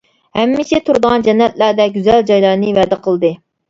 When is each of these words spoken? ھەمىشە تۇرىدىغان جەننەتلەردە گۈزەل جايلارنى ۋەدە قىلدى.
ھەمىشە 0.37 0.79
تۇرىدىغان 0.87 1.27
جەننەتلەردە 1.29 1.89
گۈزەل 2.01 2.29
جايلارنى 2.33 2.77
ۋەدە 2.83 3.05
قىلدى. 3.09 3.37